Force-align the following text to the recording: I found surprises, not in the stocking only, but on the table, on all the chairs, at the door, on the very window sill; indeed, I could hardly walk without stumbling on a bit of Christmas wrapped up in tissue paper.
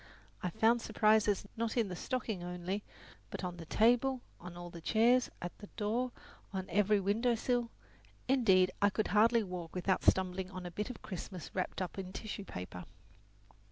I 0.41 0.49
found 0.49 0.81
surprises, 0.81 1.45
not 1.55 1.77
in 1.77 1.87
the 1.87 1.95
stocking 1.95 2.41
only, 2.43 2.81
but 3.29 3.43
on 3.43 3.57
the 3.57 3.67
table, 3.67 4.21
on 4.39 4.57
all 4.57 4.71
the 4.71 4.81
chairs, 4.81 5.29
at 5.43 5.55
the 5.59 5.67
door, 5.77 6.11
on 6.51 6.65
the 6.65 6.81
very 6.81 6.99
window 6.99 7.35
sill; 7.35 7.69
indeed, 8.27 8.71
I 8.81 8.89
could 8.89 9.09
hardly 9.09 9.43
walk 9.43 9.75
without 9.75 10.03
stumbling 10.03 10.49
on 10.49 10.65
a 10.65 10.71
bit 10.71 10.89
of 10.89 11.03
Christmas 11.03 11.53
wrapped 11.53 11.83
up 11.83 11.99
in 11.99 12.13
tissue 12.13 12.45
paper. 12.45 12.85